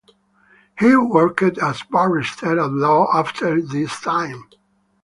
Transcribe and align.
He 0.79 0.95
worked 0.95 1.59
as 1.59 1.81
a 1.83 1.85
barrister-at-law 1.91 3.15
after 3.15 3.61
this 3.61 3.99
time. 4.01 4.45